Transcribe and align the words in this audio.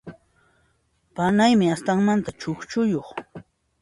Panaymi 1.15 1.67
astanmanta 1.75 2.29
chukchuyuq. 2.39 3.07